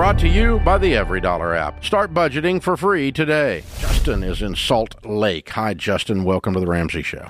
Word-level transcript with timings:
Brought 0.00 0.18
to 0.20 0.28
you 0.28 0.60
by 0.60 0.78
the 0.78 0.94
EveryDollar 0.94 1.54
app. 1.54 1.84
Start 1.84 2.14
budgeting 2.14 2.62
for 2.62 2.74
free 2.74 3.12
today. 3.12 3.64
Justin 3.80 4.22
is 4.22 4.40
in 4.40 4.56
Salt 4.56 4.94
Lake. 5.04 5.50
Hi, 5.50 5.74
Justin. 5.74 6.24
Welcome 6.24 6.54
to 6.54 6.60
the 6.60 6.66
Ramsey 6.66 7.02
Show. 7.02 7.28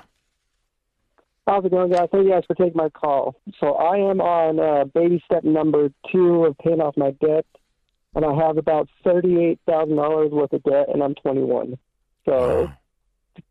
How's 1.48 1.64
it 1.64 1.72
going, 1.72 1.90
guys? 1.90 2.06
Thank 2.12 2.26
you 2.26 2.30
guys 2.30 2.44
for 2.46 2.54
taking 2.54 2.76
my 2.76 2.88
call. 2.90 3.34
So 3.58 3.72
I 3.74 3.96
am 3.96 4.20
on 4.20 4.60
uh, 4.60 4.84
baby 4.84 5.20
step 5.24 5.42
number 5.42 5.88
two 6.12 6.44
of 6.44 6.56
paying 6.58 6.80
off 6.80 6.96
my 6.96 7.10
debt, 7.10 7.44
and 8.14 8.24
I 8.24 8.32
have 8.46 8.56
about 8.56 8.88
thirty-eight 9.02 9.58
thousand 9.66 9.96
dollars 9.96 10.30
worth 10.30 10.52
of 10.52 10.62
debt, 10.62 10.86
and 10.94 11.02
I'm 11.02 11.16
21. 11.16 11.76
So 12.24 12.66
Wow. 12.66 12.72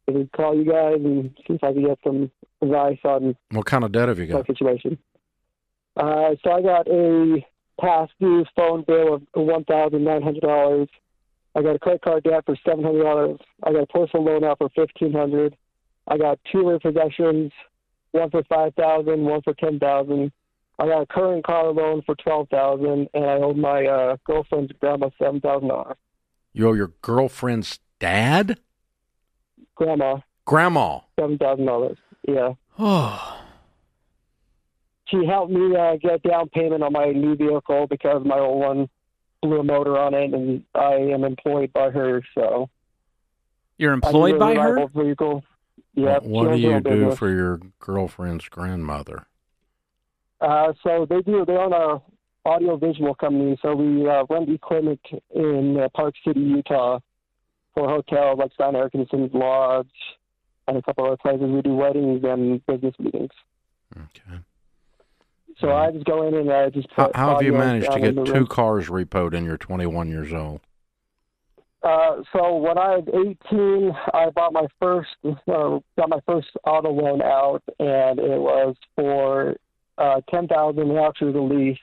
I 0.08 0.30
call 0.34 0.56
you 0.56 0.64
guys 0.64 0.96
and 1.04 1.32
see 1.46 1.56
if 1.56 1.64
I 1.66 1.74
can 1.74 1.84
get 1.84 2.00
some 2.06 2.32
advice 2.62 3.00
on 3.04 3.36
What 3.52 3.66
kind 3.66 3.84
of 3.84 3.92
debt 3.92 4.08
have 4.08 4.18
you 4.18 4.28
my 4.28 4.38
got? 4.40 4.48
situation. 4.48 4.98
Uh, 5.98 6.36
so 6.42 6.52
I 6.54 6.62
got 6.62 6.88
a 6.88 7.46
past 7.80 8.12
due 8.20 8.46
phone 8.56 8.84
bill 8.88 9.16
of 9.16 9.22
one 9.34 9.64
thousand 9.66 10.04
nine 10.04 10.22
hundred 10.22 10.42
dollars. 10.42 10.88
I 11.56 11.62
got 11.62 11.76
a 11.76 11.80
credit 11.80 12.02
card 12.02 12.24
debt 12.24 12.44
for 12.46 12.56
seven 12.66 12.84
hundred 12.84 13.04
dollars. 13.04 13.40
I 13.64 13.72
got 13.74 13.84
a 13.84 13.88
personal 13.88 14.26
loan 14.26 14.44
out 14.44 14.58
for 14.60 14.70
fifteen 14.70 15.14
hundred. 15.14 15.56
I 16.08 16.18
got 16.18 16.40
two 16.52 16.60
repossessions, 16.60 17.52
one 18.12 18.30
for 18.30 18.44
five 18.44 18.74
thousand, 18.76 19.24
one 19.26 19.42
for 19.42 19.54
ten 19.54 19.80
thousand. 19.80 20.32
I 20.80 20.86
got 20.86 21.02
a 21.02 21.06
current 21.08 21.44
car 21.46 21.72
loan 21.72 22.02
for 22.06 22.16
twelve 22.16 22.50
thousand, 22.50 23.10
and 23.14 23.26
I 23.26 23.34
owe 23.36 23.54
my 23.54 23.86
uh, 23.86 24.18
girlfriend's 24.26 24.72
grandma 24.80 25.10
seven 25.20 25.42
thousand 25.42 25.68
dollars. 25.70 25.98
You 26.54 26.70
owe 26.70 26.74
your 26.74 26.94
girlfriend's 27.02 27.80
dad? 28.00 28.60
Grandma 29.76 30.20
Grandma. 30.46 31.00
seven 31.20 31.38
thousand 31.38 31.66
dollars. 31.66 31.98
Yeah. 32.28 32.54
Oh. 32.82 33.29
She 35.10 35.26
helped 35.26 35.52
me 35.52 35.76
uh, 35.76 35.96
get 35.98 36.22
down 36.24 36.50
payment 36.50 36.84
on 36.84 36.94
my 36.94 37.08
new 37.12 37.36
vehicle 37.36 37.88
because 37.88 38.24
my 38.26 38.38
old 38.40 38.60
one 38.60 38.90
blew 39.42 39.60
a 39.60 39.64
motor 39.64 39.98
on 39.98 40.14
it, 40.14 40.34
and 40.34 40.64
I 40.76 40.94
am 40.96 41.24
employed 41.24 41.72
by 41.74 41.90
her. 41.90 42.22
So 42.36 42.70
You're 43.78 43.92
I 43.94 43.96
need 43.96 44.06
employed 44.06 44.36
a 44.36 44.40
by 44.40 44.56
her? 44.56 44.74
reliable 44.74 45.04
Vehicle. 45.04 45.44
Yep. 45.96 46.24
what 46.24 46.52
do 46.52 46.58
you 46.58 46.80
do 46.80 46.82
business. 46.82 47.18
for 47.18 47.30
your 47.34 47.60
girlfriend's 47.80 48.48
grandmother? 48.48 49.26
Uh, 50.40 50.74
so 50.84 51.06
they 51.10 51.22
do. 51.22 51.44
They 51.46 51.54
own 51.54 51.74
a 51.74 52.02
audio 52.48 52.78
visual 52.78 53.16
company. 53.16 53.58
So 53.62 53.76
we 53.76 54.08
uh, 54.08 54.24
rent 54.30 54.50
equipment 54.50 55.00
in 55.34 55.78
uh, 55.80 55.90
Park 55.94 56.14
City, 56.26 56.40
Utah, 56.40 57.00
for 57.74 57.90
hotels 57.90 58.40
like 58.40 58.54
Stein 58.54 58.76
Eriksen's 58.76 59.34
Lodge 59.34 59.88
and 60.68 60.78
a 60.78 60.82
couple 60.82 61.06
other 61.06 61.18
places. 61.18 61.50
We 61.50 61.62
do 61.62 61.74
weddings 61.76 62.22
and 62.24 62.66
business 62.66 62.94
meetings. 63.00 63.32
Okay. 63.98 64.40
So 65.58 65.72
I 65.72 65.92
just 65.92 66.06
go 66.06 66.28
in 66.28 66.36
and 66.36 66.52
I 66.52 66.70
just 66.70 66.88
How, 66.92 67.08
put 67.08 67.16
how 67.16 67.34
have 67.34 67.42
you 67.42 67.52
managed 67.54 67.92
to 67.92 68.00
get 68.00 68.16
two 68.16 68.24
room. 68.34 68.48
cars 68.48 68.88
repoed 68.88 69.34
and 69.34 69.46
you're 69.46 69.58
21 69.58 70.08
years 70.10 70.32
old? 70.34 70.62
Uh, 71.82 72.18
so 72.34 72.58
when 72.58 72.78
I 72.78 72.98
was 72.98 73.36
18, 73.52 73.92
I 74.14 74.30
bought 74.32 74.52
my 74.54 74.68
first, 74.82 75.10
uh, 75.26 75.80
got 75.98 76.10
my 76.10 76.20
first 76.28 76.48
auto 76.66 76.92
loan 76.92 77.22
out, 77.22 77.62
and 77.80 78.20
it 78.20 78.40
was 78.40 78.76
for 78.96 79.56
uh, 79.98 80.20
ten 80.30 80.48
thousand. 80.48 80.96
Actually, 80.98 81.32
the 81.34 81.40
lease. 81.40 81.78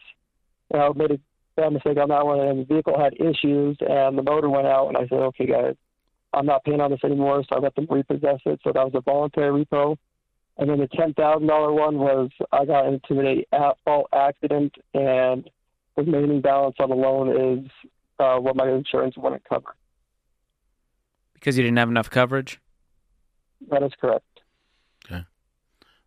And 0.70 0.83
I 0.83 0.89
made 0.95 1.12
a 1.12 1.19
bad 1.56 1.73
mistake 1.73 1.97
on 1.97 2.08
that 2.11 2.27
one, 2.27 2.41
and 2.41 2.61
the 2.61 2.64
vehicle 2.64 2.98
had 2.98 3.14
issues, 3.14 3.78
and 3.80 4.19
the 4.19 4.23
motor 4.23 4.51
went 4.51 4.67
out. 4.67 4.89
And 4.89 4.98
I 4.98 5.08
said, 5.08 5.19
"Okay, 5.19 5.47
guys, 5.47 5.77
I'm 6.34 6.45
not 6.45 6.64
paying 6.64 6.80
on 6.83 6.91
this 6.91 7.01
anymore." 7.03 7.42
So 7.48 7.56
I 7.56 7.61
let 7.61 7.75
them 7.75 7.86
repossess 7.89 8.41
it. 8.45 8.61
So 8.64 8.73
that 8.75 8.84
was 8.84 8.92
a 8.95 9.01
voluntary 9.01 9.64
repo. 9.64 9.97
And 10.59 10.71
then 10.71 10.79
the 10.79 10.89
ten 10.89 11.12
thousand 11.12 11.47
dollar 11.49 11.73
one 11.73 11.99
was 11.99 12.31
I 12.51 12.65
got 12.65 12.87
into 12.87 13.21
a 13.21 13.47
at-fault 13.55 14.09
accident, 14.15 14.75
and 14.95 15.48
the 15.97 16.03
remaining 16.03 16.41
balance 16.41 16.77
on 16.79 16.89
the 16.89 16.97
loan 16.97 17.61
is 17.61 17.71
uh, 18.19 18.39
what 18.39 18.57
my 18.57 18.69
insurance 18.71 19.17
wouldn't 19.17 19.45
cover. 19.45 19.75
Because 21.35 21.59
you 21.59 21.63
didn't 21.63 21.79
have 21.79 21.91
enough 21.91 22.09
coverage? 22.09 22.59
That 23.70 23.83
is 23.83 23.92
correct. 24.01 24.25
Okay. 25.05 25.25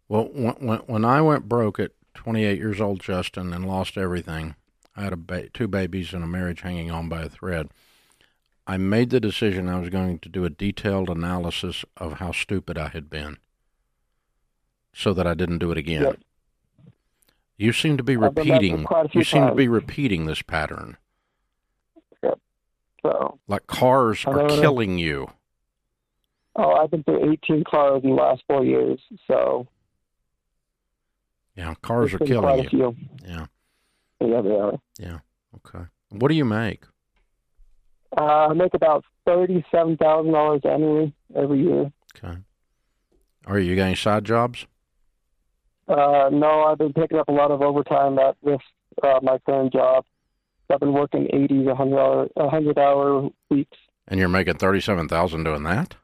Well, 0.08 0.30
when, 0.34 0.56
when, 0.56 0.80
when 0.80 1.06
I 1.06 1.22
went 1.22 1.48
broke 1.48 1.80
at 1.80 1.92
28 2.16 2.58
years 2.58 2.82
old, 2.82 3.02
Justin, 3.02 3.54
and 3.54 3.68
lost 3.68 3.98
everything, 3.98 4.56
I 4.96 5.04
had 5.04 5.14
a 5.14 5.18
ba- 5.18 5.50
two 5.50 5.68
babies 5.68 6.14
and 6.14 6.24
a 6.24 6.28
marriage 6.28 6.62
hanging 6.62 6.90
on 6.90 7.08
by 7.08 7.22
a 7.22 7.30
thread. 7.30 7.70
I 8.66 8.78
made 8.78 9.12
the 9.12 9.20
decision 9.20 9.70
I 9.70 9.80
was 9.80 9.90
going 9.90 10.20
to 10.20 10.30
do 10.30 10.46
a 10.46 10.50
detailed 10.50 11.10
analysis 11.10 11.86
of 11.98 12.14
how 12.14 12.32
stupid 12.32 12.78
I 12.78 12.90
had 12.90 13.10
been 13.10 13.38
so 14.94 15.14
that 15.14 15.26
I 15.28 15.34
didn't 15.34 15.60
do 15.60 15.72
it 15.72 15.78
again. 15.78 16.02
Yep. 16.04 16.20
You 17.58 17.74
seem 17.74 17.98
to 17.98 18.04
be 18.04 18.16
I've 18.16 18.22
done 18.22 18.34
that 18.36 18.46
for 18.46 18.52
repeating 18.54 18.84
quite 18.86 19.06
a 19.06 19.10
few 19.10 19.20
you 19.20 19.26
seem 19.26 19.48
to 19.48 19.56
be 19.56 19.68
repeating 19.68 20.26
this 20.26 20.42
pattern. 20.42 20.98
So, 23.02 23.40
Like 23.48 23.66
cars 23.68 24.26
are 24.26 24.34
know 24.48 24.48
killing 24.60 24.98
you. 24.98 25.28
oh, 26.58 26.74
I've 26.74 26.92
been 26.92 27.02
through 27.04 27.32
18 27.32 27.64
cars 27.64 28.02
in 28.04 28.10
the 28.10 28.16
last 28.16 28.44
four 28.46 28.66
years. 28.66 29.00
So, 29.26 29.68
Yeah, 31.56 31.76
cars 31.82 32.14
are 32.14 32.20
killing 32.20 32.68
you. 32.72 32.96
Yeah. 33.26 33.46
Yeah, 34.20 34.42
they 34.42 34.52
are. 34.52 34.74
Yeah. 35.00 35.20
Okay. 35.56 35.86
What 36.10 36.28
do 36.28 36.36
you 36.36 36.44
make? 36.44 36.84
Uh, 38.18 38.48
I 38.50 38.54
make 38.54 38.74
about 38.74 39.06
thirty-seven 39.26 39.96
thousand 39.98 40.34
dollars 40.34 40.62
annually 40.66 41.14
every 41.36 41.62
year. 41.62 41.92
Okay. 42.18 42.38
Are 43.46 43.60
you 43.60 43.76
getting 43.76 43.96
side 43.96 44.26
jobs? 44.26 44.66
Uh, 45.90 46.30
no, 46.32 46.64
I've 46.66 46.78
been 46.78 46.94
picking 46.94 47.18
up 47.18 47.28
a 47.28 47.32
lot 47.34 47.52
of 47.52 47.62
overtime 47.62 48.18
at 48.20 48.38
this 48.44 48.60
uh, 49.04 49.20
my 49.24 49.38
current 49.46 49.74
job. 49.74 50.06
I've 50.72 50.80
been 50.80 50.94
working 50.94 51.28
80 51.34 51.48
to 51.48 51.64
100 51.74 51.98
hour, 51.98 52.28
100 52.36 52.78
hour 52.78 53.30
weeks. 53.50 53.78
And 54.08 54.20
you're 54.20 54.30
making 54.30 54.56
thirty-seven 54.58 55.08
thousand 55.10 55.44
doing 55.44 55.64
that? 55.64 55.96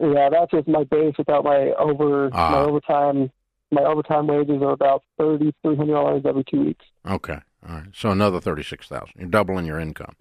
Yeah, 0.00 0.28
that's 0.30 0.50
just 0.50 0.66
my 0.68 0.84
base 0.84 1.14
without 1.18 1.44
my 1.44 1.72
over 1.78 2.30
Ah. 2.32 2.50
my 2.52 2.58
overtime. 2.60 3.30
My 3.70 3.82
overtime 3.82 4.26
wages 4.26 4.60
are 4.62 4.72
about 4.72 5.02
thirty 5.18 5.54
three 5.62 5.76
hundred 5.76 5.92
dollars 5.94 6.22
every 6.26 6.44
two 6.44 6.64
weeks. 6.64 6.84
Okay. 7.08 7.38
All 7.68 7.74
right. 7.76 7.88
So 7.94 8.10
another 8.10 8.40
thirty-six 8.40 8.86
thousand. 8.88 9.12
You're 9.16 9.28
doubling 9.30 9.64
your 9.66 9.78
income. 9.78 10.14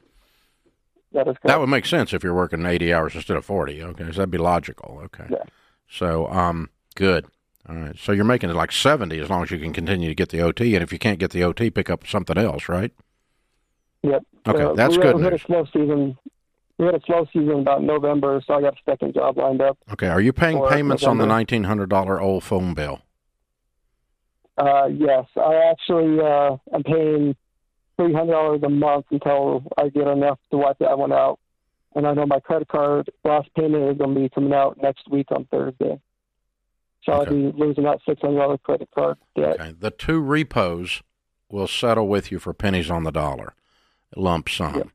That 1.14 1.22
is 1.22 1.26
correct. 1.34 1.48
That 1.48 1.60
would 1.60 1.70
make 1.70 1.86
sense 1.86 2.14
if 2.14 2.24
you're 2.24 2.34
working 2.36 2.66
eighty 2.66 2.94
hours 2.94 3.16
instead 3.16 3.36
of 3.38 3.44
forty. 3.46 3.82
Okay, 3.84 4.06
so 4.06 4.12
that'd 4.12 4.32
be 4.32 4.38
logical. 4.38 5.02
Okay. 5.06 5.26
Yeah. 5.30 5.44
So, 5.90 6.28
um, 6.28 6.70
good. 6.96 7.26
All 7.68 7.76
right. 7.76 7.98
So 7.98 8.12
you're 8.12 8.26
making 8.26 8.50
it 8.50 8.56
like 8.56 8.72
seventy 8.72 9.20
as 9.20 9.30
long 9.30 9.44
as 9.44 9.52
you 9.52 9.60
can 9.60 9.74
continue 9.74 10.10
to 10.10 10.16
get 10.16 10.30
the 10.30 10.42
OT, 10.42 10.76
and 10.76 10.84
if 10.84 10.92
you 10.92 11.00
can't 11.00 11.20
get 11.20 11.32
the 11.32 11.44
OT, 11.44 11.70
pick 11.70 11.90
up 11.90 12.08
something 12.08 12.38
else, 12.38 12.70
right? 12.70 12.92
Yep. 14.04 14.24
Okay, 14.48 14.64
Uh, 14.64 14.74
that's 14.74 14.96
we 14.96 15.04
good 15.04 15.08
Had, 15.08 15.16
we 15.18 15.24
had 15.24 15.34
a 15.34 15.40
slow 15.40 15.66
season. 15.66 16.18
We 16.78 16.86
had 16.86 16.96
a 16.96 17.02
slow 17.06 17.26
season 17.34 17.60
about 17.60 17.84
November, 17.84 18.42
so 18.48 18.54
I 18.54 18.62
got 18.62 18.74
a 18.74 18.78
second 18.90 19.14
job 19.14 19.38
lined 19.38 19.62
up. 19.62 19.78
Okay. 19.92 20.08
Are 20.08 20.22
you 20.22 20.32
paying 20.32 20.66
payments 20.70 21.04
on 21.04 21.18
the 21.18 21.26
nineteen 21.26 21.66
hundred 21.66 21.90
dollar 21.90 22.22
old 22.22 22.44
phone 22.44 22.74
bill? 22.74 23.02
Uh, 24.58 24.88
yes, 24.88 25.26
I 25.38 25.56
actually 25.72 26.20
uh, 26.20 26.58
I'm 26.74 26.84
paying 26.84 27.36
three 27.98 28.14
hundred 28.14 28.32
dollars 28.32 28.62
a 28.64 28.70
month 28.70 29.06
until 29.12 29.64
I 29.78 29.90
get 29.90 30.08
enough 30.08 30.40
to 30.52 30.58
wipe 30.58 30.80
that 30.80 30.98
one 30.98 31.12
out. 31.12 31.40
And 31.96 32.06
I 32.08 32.14
know 32.14 32.26
my 32.26 32.40
credit 32.40 32.68
card 32.68 33.10
last 33.24 33.50
payment 33.56 33.92
is 33.92 33.98
going 33.98 34.14
to 34.14 34.20
be 34.22 34.30
coming 34.30 34.54
out 34.54 34.78
next 34.82 35.10
week 35.10 35.28
on 35.32 35.46
Thursday. 35.46 36.00
So 37.10 37.22
Okay. 37.22 37.30
I'll 37.30 37.52
be 37.52 37.58
losing 37.58 37.84
that 37.86 38.00
six 38.08 38.22
hundred 38.22 38.40
dollar 38.40 38.58
credit 38.60 38.90
card 38.94 39.18
debt. 39.36 39.60
Okay. 39.60 39.74
The 39.78 39.92
two 39.92 40.20
repos 40.20 41.02
will 41.50 41.68
settle 41.68 42.08
with 42.08 42.32
you 42.32 42.40
for 42.40 42.54
pennies 42.54 42.92
on 42.92 43.04
the 43.04 43.12
dollar, 43.12 43.54
lump 44.16 44.50
sum. 44.50 44.76
Yep. 44.76 44.88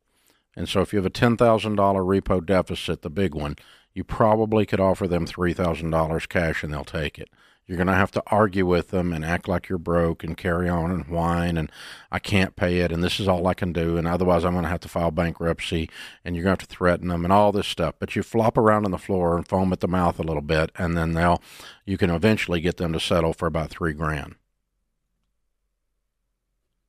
And 0.56 0.68
so 0.68 0.80
if 0.80 0.92
you 0.92 0.98
have 0.98 1.06
a 1.06 1.10
ten 1.10 1.36
thousand 1.36 1.76
dollar 1.76 2.02
repo 2.02 2.44
deficit, 2.44 3.02
the 3.02 3.10
big 3.10 3.34
one, 3.34 3.56
you 3.92 4.04
probably 4.04 4.64
could 4.66 4.80
offer 4.80 5.08
them 5.08 5.26
three 5.26 5.52
thousand 5.52 5.90
dollars 5.90 6.26
cash 6.26 6.62
and 6.62 6.72
they'll 6.72 6.84
take 6.84 7.18
it. 7.18 7.28
You're 7.66 7.78
going 7.78 7.86
to 7.86 7.94
have 7.94 8.10
to 8.12 8.22
argue 8.26 8.66
with 8.66 8.90
them 8.90 9.12
and 9.12 9.24
act 9.24 9.48
like 9.48 9.68
you're 9.68 9.78
broke 9.78 10.22
and 10.22 10.36
carry 10.36 10.68
on 10.68 10.90
and 10.90 11.06
whine 11.06 11.56
and 11.56 11.72
I 12.12 12.18
can't 12.18 12.56
pay 12.56 12.80
it 12.80 12.92
and 12.92 13.02
this 13.02 13.18
is 13.18 13.26
all 13.26 13.46
I 13.46 13.54
can 13.54 13.72
do 13.72 13.96
and 13.96 14.06
otherwise 14.06 14.44
I'm 14.44 14.52
going 14.52 14.64
to 14.64 14.70
have 14.70 14.80
to 14.80 14.88
file 14.88 15.10
bankruptcy 15.10 15.88
and 16.24 16.36
you're 16.36 16.44
going 16.44 16.56
to 16.56 16.62
have 16.62 16.68
to 16.68 16.76
threaten 16.76 17.08
them 17.08 17.24
and 17.24 17.32
all 17.32 17.52
this 17.52 17.66
stuff. 17.66 17.94
But 17.98 18.14
you 18.14 18.22
flop 18.22 18.58
around 18.58 18.84
on 18.84 18.90
the 18.90 18.98
floor 18.98 19.36
and 19.36 19.48
foam 19.48 19.72
at 19.72 19.80
the 19.80 19.88
mouth 19.88 20.18
a 20.18 20.24
little 20.24 20.42
bit 20.42 20.72
and 20.76 20.96
then 20.96 21.14
they'll 21.14 21.40
you 21.86 21.96
can 21.96 22.10
eventually 22.10 22.60
get 22.60 22.76
them 22.76 22.92
to 22.92 23.00
settle 23.00 23.32
for 23.32 23.46
about 23.46 23.70
three 23.70 23.94
grand. 23.94 24.34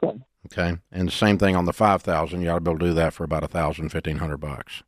Good. 0.02 0.24
Okay, 0.48 0.78
and 0.92 1.08
the 1.08 1.12
same 1.12 1.38
thing 1.38 1.56
on 1.56 1.66
the 1.66 1.74
five 1.74 2.02
thousand. 2.04 2.42
You 2.42 2.50
ought 2.50 2.56
to 2.56 2.62
be 2.62 2.72
able 2.72 2.80
to 2.80 2.86
do 2.88 2.94
that 2.94 3.14
for 3.14 3.24
about 3.24 3.44
a 3.44 3.48
thousand, 3.48 3.90
fifteen 3.90 4.18
hundred 4.18 4.38
bucks. 4.38 4.84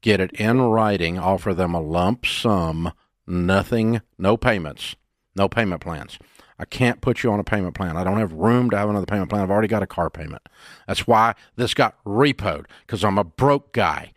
Get 0.00 0.20
it 0.20 0.32
in 0.32 0.60
writing. 0.60 1.18
Offer 1.18 1.54
them 1.54 1.74
a 1.74 1.80
lump 1.80 2.26
sum. 2.26 2.92
Nothing. 3.28 4.00
No 4.16 4.36
payments. 4.38 4.96
No 5.36 5.48
payment 5.48 5.82
plans. 5.82 6.18
I 6.58 6.64
can't 6.64 7.00
put 7.00 7.22
you 7.22 7.30
on 7.30 7.38
a 7.38 7.44
payment 7.44 7.74
plan. 7.74 7.96
I 7.96 8.02
don't 8.02 8.18
have 8.18 8.32
room 8.32 8.70
to 8.70 8.78
have 8.78 8.88
another 8.88 9.06
payment 9.06 9.30
plan. 9.30 9.42
I've 9.42 9.50
already 9.50 9.68
got 9.68 9.82
a 9.82 9.86
car 9.86 10.10
payment. 10.10 10.42
That's 10.88 11.06
why 11.06 11.34
this 11.54 11.74
got 11.74 12.02
repoed 12.04 12.64
because 12.86 13.04
I'm 13.04 13.18
a 13.18 13.24
broke 13.24 13.72
guy. 13.72 14.12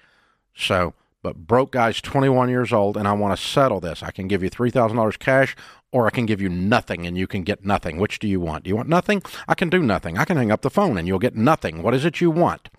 So, 0.55 0.93
but 1.21 1.45
broke 1.45 1.73
guy's 1.73 2.01
21 2.01 2.49
years 2.49 2.73
old 2.73 2.97
and 2.97 3.07
I 3.07 3.13
want 3.13 3.37
to 3.37 3.45
settle 3.45 3.79
this. 3.79 4.01
I 4.01 4.09
can 4.11 4.27
give 4.27 4.41
you 4.41 4.49
$3,000 4.49 5.19
cash 5.19 5.55
or 5.91 6.07
I 6.07 6.09
can 6.09 6.25
give 6.25 6.41
you 6.41 6.49
nothing 6.49 7.05
and 7.05 7.17
you 7.17 7.27
can 7.27 7.43
get 7.43 7.65
nothing. 7.65 7.97
Which 7.97 8.17
do 8.17 8.27
you 8.27 8.39
want? 8.39 8.63
Do 8.63 8.69
you 8.69 8.75
want 8.75 8.89
nothing? 8.89 9.21
I 9.47 9.53
can 9.53 9.69
do 9.69 9.83
nothing. 9.83 10.17
I 10.17 10.25
can 10.25 10.37
hang 10.37 10.51
up 10.51 10.61
the 10.61 10.69
phone 10.71 10.97
and 10.97 11.07
you'll 11.07 11.19
get 11.19 11.35
nothing. 11.35 11.83
What 11.83 11.93
is 11.93 12.05
it 12.05 12.21
you 12.21 12.31
want? 12.31 12.69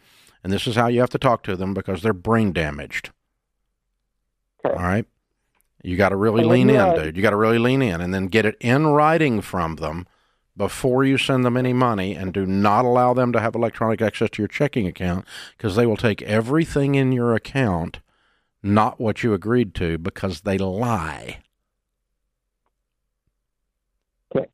And 0.42 0.52
this 0.52 0.66
is 0.66 0.74
how 0.74 0.88
you 0.88 1.00
have 1.00 1.10
to 1.10 1.18
talk 1.18 1.44
to 1.44 1.56
them 1.56 1.72
because 1.72 2.02
they're 2.02 2.12
brain 2.12 2.52
damaged. 2.52 3.10
Okay. 4.64 4.74
All 4.74 4.82
right. 4.82 5.06
You 5.82 5.96
got 5.96 6.10
to 6.10 6.16
really 6.16 6.44
lean 6.44 6.70
in, 6.70 6.94
dude. 6.94 7.16
You 7.16 7.22
got 7.22 7.30
to 7.30 7.36
really 7.36 7.58
lean 7.58 7.82
in 7.82 8.00
and 8.00 8.14
then 8.14 8.26
get 8.28 8.46
it 8.46 8.56
in 8.60 8.86
writing 8.86 9.40
from 9.40 9.76
them 9.76 10.06
before 10.56 11.02
you 11.02 11.18
send 11.18 11.44
them 11.44 11.56
any 11.56 11.72
money 11.72 12.14
and 12.14 12.32
do 12.32 12.46
not 12.46 12.84
allow 12.84 13.14
them 13.14 13.32
to 13.32 13.40
have 13.40 13.54
electronic 13.54 14.00
access 14.00 14.30
to 14.30 14.42
your 14.42 14.48
checking 14.48 14.86
account 14.86 15.24
because 15.56 15.74
they 15.74 15.86
will 15.86 15.96
take 15.96 16.22
everything 16.22 16.94
in 16.94 17.10
your 17.10 17.34
account, 17.34 18.00
not 18.62 19.00
what 19.00 19.22
you 19.22 19.34
agreed 19.34 19.74
to, 19.74 19.98
because 19.98 20.42
they 20.42 20.58
lie. 20.58 21.38
Okay. 24.36 24.46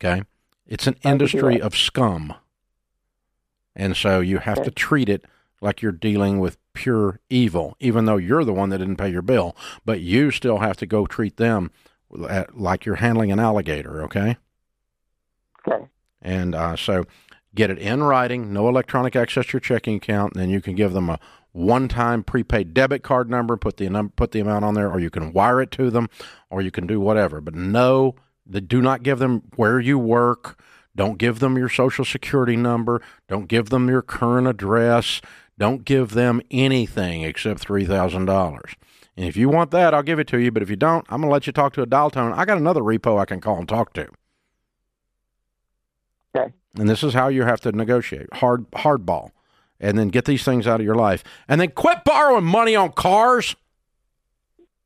Okay. 0.00 0.22
It's 0.66 0.86
an 0.86 0.96
industry 1.02 1.60
of 1.60 1.76
scum. 1.76 2.34
And 3.74 3.96
so 3.96 4.20
you 4.20 4.38
have 4.38 4.58
Okay. 4.58 4.66
to 4.66 4.70
treat 4.70 5.08
it 5.08 5.24
like 5.60 5.82
you're 5.82 5.92
dealing 5.92 6.38
with 6.38 6.56
pure 6.78 7.18
evil, 7.28 7.76
even 7.80 8.04
though 8.04 8.16
you're 8.16 8.44
the 8.44 8.52
one 8.52 8.70
that 8.70 8.78
didn't 8.78 8.98
pay 8.98 9.10
your 9.10 9.22
bill. 9.22 9.56
But 9.84 10.00
you 10.00 10.30
still 10.30 10.58
have 10.58 10.76
to 10.76 10.86
go 10.86 11.06
treat 11.06 11.36
them 11.36 11.72
like 12.54 12.86
you're 12.86 12.94
handling 12.94 13.32
an 13.32 13.40
alligator, 13.40 14.00
okay? 14.04 14.36
Okay. 15.66 15.86
And 16.22 16.54
uh, 16.54 16.76
so 16.76 17.04
get 17.52 17.68
it 17.68 17.78
in 17.78 18.04
writing, 18.04 18.52
no 18.52 18.68
electronic 18.68 19.16
access 19.16 19.46
to 19.46 19.54
your 19.54 19.60
checking 19.60 19.96
account, 19.96 20.34
and 20.34 20.40
then 20.40 20.50
you 20.50 20.60
can 20.60 20.76
give 20.76 20.92
them 20.92 21.10
a 21.10 21.18
one-time 21.50 22.22
prepaid 22.22 22.72
debit 22.74 23.02
card 23.02 23.28
number, 23.28 23.56
put 23.56 23.76
the 23.76 23.90
num- 23.90 24.10
put 24.10 24.30
the 24.30 24.38
amount 24.38 24.64
on 24.64 24.74
there, 24.74 24.88
or 24.88 25.00
you 25.00 25.10
can 25.10 25.32
wire 25.32 25.60
it 25.60 25.72
to 25.72 25.90
them, 25.90 26.08
or 26.48 26.62
you 26.62 26.70
can 26.70 26.86
do 26.86 27.00
whatever. 27.00 27.40
But 27.40 27.56
no, 27.56 28.14
the, 28.46 28.60
do 28.60 28.80
not 28.80 29.02
give 29.02 29.18
them 29.18 29.42
where 29.56 29.80
you 29.80 29.98
work. 29.98 30.62
Don't 30.94 31.18
give 31.18 31.40
them 31.40 31.58
your 31.58 31.68
social 31.68 32.04
security 32.04 32.56
number. 32.56 33.02
Don't 33.28 33.48
give 33.48 33.70
them 33.70 33.88
your 33.88 34.02
current 34.02 34.46
address. 34.46 35.20
Don't 35.58 35.84
give 35.84 36.12
them 36.12 36.40
anything 36.50 37.22
except 37.22 37.60
three 37.60 37.84
thousand 37.84 38.24
dollars. 38.26 38.72
And 39.16 39.26
if 39.26 39.36
you 39.36 39.48
want 39.48 39.72
that, 39.72 39.92
I'll 39.92 40.04
give 40.04 40.20
it 40.20 40.28
to 40.28 40.38
you. 40.38 40.52
But 40.52 40.62
if 40.62 40.70
you 40.70 40.76
don't, 40.76 41.04
I'm 41.10 41.20
gonna 41.20 41.32
let 41.32 41.46
you 41.46 41.52
talk 41.52 41.72
to 41.74 41.82
a 41.82 41.86
dial 41.86 42.10
tone. 42.10 42.32
I 42.32 42.44
got 42.44 42.56
another 42.58 42.80
repo 42.82 43.18
I 43.20 43.24
can 43.24 43.40
call 43.40 43.58
and 43.58 43.68
talk 43.68 43.92
to. 43.94 44.08
Okay. 46.36 46.52
And 46.78 46.88
this 46.88 47.02
is 47.02 47.14
how 47.14 47.28
you 47.28 47.42
have 47.42 47.60
to 47.62 47.72
negotiate 47.72 48.32
hard 48.34 48.70
hardball, 48.70 49.30
and 49.80 49.98
then 49.98 50.08
get 50.08 50.24
these 50.24 50.44
things 50.44 50.66
out 50.66 50.78
of 50.80 50.86
your 50.86 50.94
life, 50.94 51.24
and 51.48 51.60
then 51.60 51.70
quit 51.72 52.04
borrowing 52.04 52.44
money 52.44 52.76
on 52.76 52.92
cars. 52.92 53.56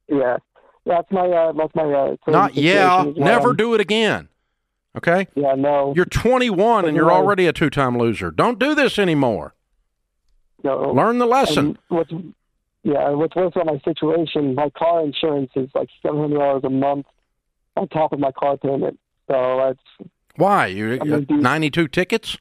Yeah. 0.09 0.39
That's 0.87 1.11
my 1.13 1.29
uh, 1.29 1.53
that's 1.53 1.75
my 1.75 1.85
uh, 1.85 2.17
Not 2.27 2.57
yeah, 2.57 2.99
situation 2.99 3.11
as 3.11 3.17
well. 3.19 3.27
never 3.27 3.53
do 3.55 3.75
it 3.75 3.81
again. 3.81 4.29
Okay, 4.95 5.27
Yeah, 5.35 5.55
no, 5.55 5.95
you're 5.97 6.05
21 6.05 6.85
and 6.85 6.95
you're 6.95 7.11
already 7.11 7.47
a 7.47 7.53
two-time 7.55 7.97
loser. 7.97 8.31
Don't 8.31 8.59
do 8.59 8.75
this 8.75 8.99
anymore. 8.99 9.55
No. 10.65 10.93
Learn 10.93 11.19
the 11.19 11.27
lesson. 11.27 11.67
And 11.67 11.79
what's 11.89 12.11
yeah, 12.85 13.11
what's 13.11 13.35
worse 13.37 13.53
about 13.55 13.67
my 13.67 13.81
situation, 13.85 14.55
my 14.55 14.71
car 14.71 15.03
insurance 15.05 15.51
is 15.55 15.69
like 15.75 15.89
seven 16.03 16.19
hundred 16.21 16.39
dollars 16.39 16.63
a 16.65 16.71
month 16.71 17.07
on 17.77 17.89
top 17.89 18.13
of 18.13 18.19
my 18.19 18.33
car 18.33 18.57
payment. 18.57 18.99
So 19.31 19.75
that's 19.99 20.09
Why 20.37 20.67
you 20.67 20.99
I'm 21.01 21.27
92 21.29 21.89
tickets? 21.89 22.37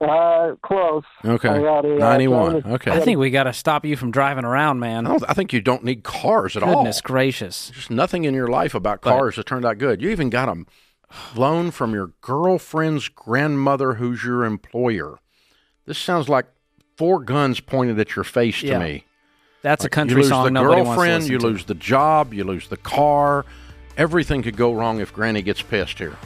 uh 0.00 0.56
close. 0.62 1.04
Okay, 1.24 1.48
I 1.48 1.60
got 1.60 1.84
it. 1.84 2.02
Uh, 2.02 2.10
91. 2.10 2.66
Okay. 2.66 2.90
I 2.90 2.98
think 3.00 3.18
we 3.20 3.30
got 3.30 3.44
to 3.44 3.52
stop 3.52 3.84
you 3.84 3.96
from 3.96 4.10
driving 4.10 4.44
around, 4.44 4.80
man. 4.80 5.06
I, 5.06 5.18
I 5.28 5.34
think 5.34 5.52
you 5.52 5.60
don't 5.60 5.84
need 5.84 6.02
cars 6.02 6.56
at 6.56 6.64
all. 6.64 6.74
Goodness 6.74 7.00
gracious. 7.00 7.70
Just 7.72 7.88
nothing 7.90 8.24
in 8.24 8.34
your 8.34 8.48
life 8.48 8.74
about 8.74 9.00
But- 9.00 9.10
cars 9.10 9.36
that 9.36 9.46
turned 9.46 9.64
out 9.64 9.78
good. 9.78 10.02
You 10.02 10.10
even 10.10 10.28
got 10.28 10.48
a 10.48 10.64
loan 11.36 11.70
from 11.70 11.94
your 11.94 12.08
girlfriend's 12.20 13.08
grandmother, 13.08 13.94
who's 13.94 14.24
your 14.24 14.44
employer. 14.44 15.18
This 15.86 15.98
sounds 15.98 16.28
like 16.28 16.46
four 16.96 17.20
guns 17.20 17.60
pointed 17.60 17.98
at 17.98 18.14
your 18.16 18.24
face 18.24 18.60
to 18.60 18.66
Yeah. 18.66 18.78
me. 18.78 19.04
That's 19.62 19.84
a 19.84 19.86
Like, 19.86 19.92
country 19.92 20.16
you 20.16 20.22
lose 20.22 20.28
song 20.30 20.44
the 20.44 20.50
nobody 20.50 20.82
wants 20.82 20.90
to 20.90 21.06
girlfriend, 21.08 21.28
you 21.28 21.38
to. 21.38 21.46
lose 21.46 21.64
the 21.66 21.74
job, 21.74 22.34
you 22.34 22.42
lose 22.44 22.68
the 22.68 22.76
car. 22.76 23.44
Everything 23.96 24.42
could 24.42 24.56
go 24.56 24.72
wrong 24.72 25.00
if 25.00 25.12
Granny 25.12 25.42
gets 25.42 25.62
pissed 25.62 25.98
here. 25.98 26.16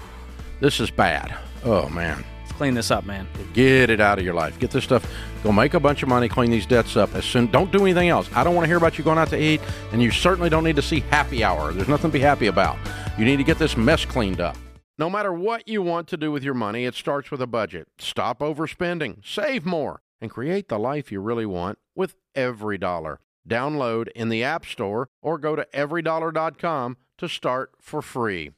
This 0.61 0.81
is 0.81 0.91
bad. 0.91 1.35
Oh 1.65 1.89
man. 1.91 2.25
Let's 2.43 2.53
clean 2.57 2.75
this 2.75 2.91
up, 2.91 3.05
man. 3.05 3.27
Get 3.53 3.91
it 3.91 4.01
out 4.01 4.19
of 4.19 4.25
your 4.25 4.33
life. 4.35 4.59
Get 4.59 4.71
this 4.71 4.85
stuff. 4.85 5.07
Go 5.43 5.53
make 5.53 5.75
a 5.75 5.81
bunch 5.81 6.03
of 6.03 6.09
money. 6.09 6.29
Clean 6.29 6.51
these 6.51 6.65
debts 6.65 6.97
up 6.97 7.15
as 7.15 7.25
soon. 7.25 7.49
Don't 7.49 7.71
do 7.71 7.83
anything 7.83 8.09
else. 8.09 8.31
I 8.35 8.43
don't 8.45 8.55
want 8.55 8.65
to 8.65 8.69
hear 8.69 8.79
about 8.79 8.97
you 8.97 9.05
going 9.05 9.19
out 9.19 9.29
to 9.31 9.39
eat, 9.41 9.61
and 9.93 10.03
you 10.03 10.11
certainly 10.11 10.49
don't 10.49 10.65
need 10.65 10.77
to 10.77 10.83
see 10.83 11.01
happy 11.11 11.45
hour. 11.45 11.73
There's 11.73 11.89
nothing 11.89 12.11
to 12.11 12.13
be 12.15 12.21
happy 12.21 12.47
about. 12.47 12.79
You 13.19 13.25
need 13.27 13.37
to 13.37 13.45
get 13.45 13.59
this 13.59 13.77
mess 13.77 14.05
cleaned 14.07 14.41
up. 14.41 14.57
No 14.99 15.11
matter 15.11 15.33
what 15.33 15.69
you 15.69 15.83
want 15.83 16.09
to 16.09 16.17
do 16.17 16.33
with 16.33 16.43
your 16.43 16.55
money, 16.55 16.87
it 16.87 16.95
starts 16.95 17.31
with 17.31 17.43
a 17.43 17.47
budget. 17.47 17.89
Stop 17.99 18.39
overspending. 18.41 19.19
Save 19.23 19.67
more 19.67 20.01
and 20.21 20.31
create 20.31 20.69
the 20.69 20.79
life 20.79 21.13
you 21.13 21.21
really 21.21 21.47
want 21.47 21.79
with 21.95 22.17
EveryDollar. 22.37 23.19
Download 23.49 24.09
in 24.09 24.29
the 24.29 24.43
App 24.43 24.67
Store 24.67 25.09
or 25.23 25.39
go 25.39 25.57
to 25.57 25.67
everydollar.com 25.73 26.97
to 27.19 27.29
start 27.29 27.73
for 27.81 28.03
free. 28.03 28.51